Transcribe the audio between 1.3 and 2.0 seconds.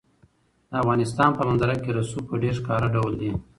په منظره کې